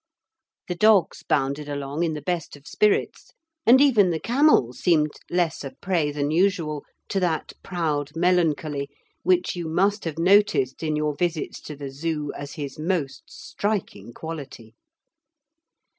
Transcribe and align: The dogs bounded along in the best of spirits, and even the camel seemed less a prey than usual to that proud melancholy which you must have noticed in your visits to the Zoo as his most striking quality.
The 0.67 0.73
dogs 0.73 1.21
bounded 1.21 1.69
along 1.69 2.01
in 2.01 2.13
the 2.13 2.23
best 2.23 2.55
of 2.55 2.65
spirits, 2.65 3.29
and 3.67 3.79
even 3.79 4.09
the 4.09 4.19
camel 4.19 4.73
seemed 4.73 5.11
less 5.29 5.63
a 5.63 5.75
prey 5.79 6.11
than 6.11 6.31
usual 6.31 6.83
to 7.09 7.19
that 7.19 7.53
proud 7.61 8.15
melancholy 8.15 8.89
which 9.21 9.55
you 9.55 9.67
must 9.67 10.05
have 10.05 10.17
noticed 10.17 10.81
in 10.81 10.95
your 10.95 11.13
visits 11.15 11.61
to 11.61 11.75
the 11.75 11.91
Zoo 11.91 12.33
as 12.35 12.53
his 12.53 12.79
most 12.79 13.25
striking 13.27 14.11
quality. 14.11 14.73